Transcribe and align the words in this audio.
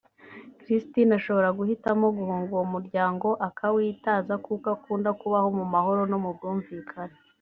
Christine 0.61 1.13
ashobora 1.19 1.49
guhitamo 1.57 2.05
guhunga 2.17 2.51
uwo 2.55 2.65
muryango 2.73 3.27
akawitaza 3.47 4.33
kuko 4.45 4.65
akunda 4.75 5.09
kubaho 5.19 5.47
mu 5.57 5.65
mahoro 5.73 6.01
no 6.11 6.17
mu 6.23 6.31
bwumvikane 6.35 7.15